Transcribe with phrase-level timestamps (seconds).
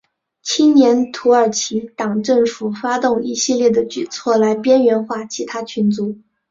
[0.41, 6.23] 青年土耳其党政府发动一系列的举措来边缘化其他族群。